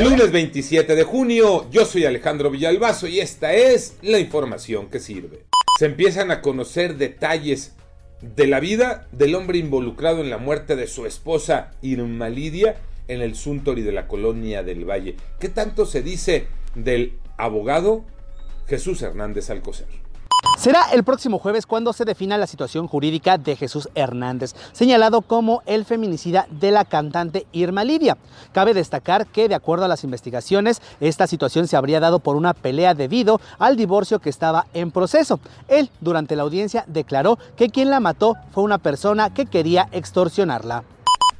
Lunes 0.00 0.32
27 0.32 0.94
de 0.94 1.04
junio, 1.04 1.70
yo 1.70 1.84
soy 1.84 2.06
Alejandro 2.06 2.50
Villalbazo 2.50 3.06
y 3.06 3.20
esta 3.20 3.52
es 3.52 3.98
la 4.00 4.18
información 4.18 4.88
que 4.88 4.98
sirve. 4.98 5.44
Se 5.78 5.84
empiezan 5.84 6.30
a 6.30 6.40
conocer 6.40 6.96
detalles 6.96 7.74
de 8.22 8.46
la 8.46 8.58
vida 8.58 9.06
del 9.12 9.34
hombre 9.34 9.58
involucrado 9.58 10.22
en 10.22 10.30
la 10.30 10.38
muerte 10.38 10.76
de 10.76 10.86
su 10.86 11.04
esposa 11.04 11.72
Irma 11.82 12.30
Lidia 12.30 12.76
en 13.06 13.20
el 13.20 13.34
Suntory 13.34 13.82
de 13.82 13.92
la 13.92 14.08
colonia 14.08 14.62
del 14.62 14.88
Valle. 14.88 15.16
¿Qué 15.38 15.50
tanto 15.50 15.84
se 15.84 16.02
dice 16.02 16.46
del 16.74 17.18
abogado 17.36 18.06
Jesús 18.66 19.02
Hernández 19.02 19.50
Alcocer? 19.50 19.88
Será 20.62 20.92
el 20.92 21.02
próximo 21.02 21.40
jueves 21.40 21.66
cuando 21.66 21.92
se 21.92 22.04
defina 22.04 22.38
la 22.38 22.46
situación 22.46 22.86
jurídica 22.86 23.36
de 23.36 23.56
Jesús 23.56 23.88
Hernández, 23.96 24.54
señalado 24.70 25.22
como 25.22 25.60
el 25.66 25.84
feminicida 25.84 26.46
de 26.52 26.70
la 26.70 26.84
cantante 26.84 27.48
Irma 27.50 27.82
Lidia. 27.82 28.16
Cabe 28.52 28.72
destacar 28.72 29.26
que, 29.26 29.48
de 29.48 29.56
acuerdo 29.56 29.86
a 29.86 29.88
las 29.88 30.04
investigaciones, 30.04 30.80
esta 31.00 31.26
situación 31.26 31.66
se 31.66 31.76
habría 31.76 31.98
dado 31.98 32.20
por 32.20 32.36
una 32.36 32.54
pelea 32.54 32.94
debido 32.94 33.40
al 33.58 33.76
divorcio 33.76 34.20
que 34.20 34.30
estaba 34.30 34.68
en 34.72 34.92
proceso. 34.92 35.40
Él, 35.66 35.90
durante 36.00 36.36
la 36.36 36.44
audiencia, 36.44 36.84
declaró 36.86 37.40
que 37.56 37.70
quien 37.70 37.90
la 37.90 37.98
mató 37.98 38.36
fue 38.52 38.62
una 38.62 38.78
persona 38.78 39.34
que 39.34 39.46
quería 39.46 39.88
extorsionarla. 39.90 40.84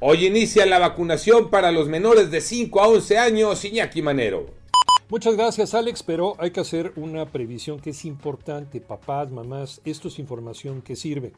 Hoy 0.00 0.26
inicia 0.26 0.66
la 0.66 0.80
vacunación 0.80 1.48
para 1.48 1.70
los 1.70 1.86
menores 1.86 2.32
de 2.32 2.40
5 2.40 2.80
a 2.80 2.88
11 2.88 3.18
años, 3.18 3.64
Iñaki 3.64 4.02
Manero. 4.02 4.61
Muchas 5.12 5.36
gracias 5.36 5.74
Alex, 5.74 6.02
pero 6.02 6.36
hay 6.38 6.52
que 6.52 6.60
hacer 6.60 6.94
una 6.96 7.26
previsión 7.26 7.78
que 7.78 7.90
es 7.90 8.06
importante, 8.06 8.80
papás, 8.80 9.30
mamás, 9.30 9.82
esto 9.84 10.08
es 10.08 10.18
información 10.18 10.80
que 10.80 10.96
sirve. 10.96 11.34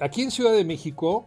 Aquí 0.00 0.22
en 0.22 0.30
Ciudad 0.30 0.54
de 0.54 0.64
México, 0.64 1.26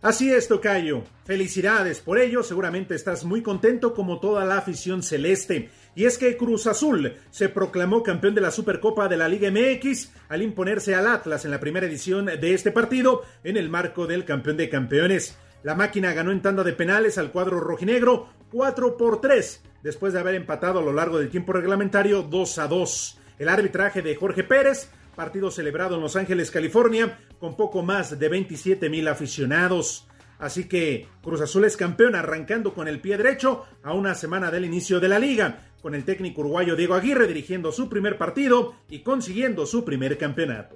Así 0.03 0.29
es, 0.33 0.49
Tocayo. 0.49 1.03
Felicidades 1.23 2.01
por 2.01 2.19
ello. 2.19 2.43
Seguramente 2.43 2.93
estás 2.93 3.23
muy 3.23 3.41
contento 3.41 3.93
como 3.93 4.19
toda 4.19 4.43
la 4.43 4.57
afición 4.57 5.01
celeste. 5.01 5.69
Y 5.95 6.03
es 6.03 6.17
que 6.17 6.35
Cruz 6.35 6.67
Azul 6.67 7.13
se 7.31 7.47
proclamó 7.47 8.03
campeón 8.03 8.35
de 8.35 8.41
la 8.41 8.51
Supercopa 8.51 9.07
de 9.07 9.15
la 9.15 9.29
Liga 9.29 9.49
MX 9.49 10.11
al 10.27 10.41
imponerse 10.41 10.93
al 10.93 11.07
Atlas 11.07 11.45
en 11.45 11.51
la 11.51 11.61
primera 11.61 11.85
edición 11.85 12.25
de 12.25 12.53
este 12.53 12.71
partido 12.71 13.21
en 13.45 13.55
el 13.55 13.69
marco 13.69 14.05
del 14.05 14.25
campeón 14.25 14.57
de 14.57 14.67
campeones. 14.67 15.37
La 15.63 15.75
máquina 15.75 16.13
ganó 16.13 16.31
en 16.31 16.41
tanda 16.41 16.63
de 16.63 16.73
penales 16.73 17.17
al 17.17 17.31
cuadro 17.31 17.61
rojinegro 17.61 18.27
4 18.51 18.97
por 18.97 19.21
3 19.21 19.63
después 19.81 20.11
de 20.11 20.19
haber 20.19 20.35
empatado 20.35 20.79
a 20.79 20.81
lo 20.81 20.91
largo 20.91 21.19
del 21.19 21.29
tiempo 21.29 21.53
reglamentario 21.53 22.21
2 22.21 22.59
a 22.59 22.67
2. 22.67 23.19
El 23.39 23.47
arbitraje 23.47 24.01
de 24.01 24.15
Jorge 24.15 24.43
Pérez, 24.43 24.89
partido 25.15 25.51
celebrado 25.51 25.95
en 25.95 26.01
Los 26.01 26.17
Ángeles, 26.17 26.51
California, 26.51 27.17
con 27.39 27.55
poco 27.55 27.81
más 27.81 28.19
de 28.19 28.27
27 28.29 28.89
mil 28.89 29.07
aficionados. 29.07 30.05
Así 30.37 30.67
que 30.67 31.07
Cruz 31.21 31.39
Azul 31.39 31.63
es 31.63 31.77
campeón 31.77 32.15
arrancando 32.15 32.73
con 32.73 32.89
el 32.89 32.99
pie 32.99 33.15
derecho 33.15 33.65
a 33.83 33.93
una 33.93 34.15
semana 34.15 34.51
del 34.51 34.65
inicio 34.65 34.99
de 34.99 35.07
la 35.07 35.19
liga, 35.19 35.69
con 35.81 35.95
el 35.95 36.03
técnico 36.03 36.41
uruguayo 36.41 36.75
Diego 36.75 36.95
Aguirre 36.95 37.27
dirigiendo 37.27 37.71
su 37.71 37.87
primer 37.87 38.17
partido 38.17 38.75
y 38.89 38.99
consiguiendo 38.99 39.65
su 39.65 39.85
primer 39.85 40.17
campeonato. 40.17 40.75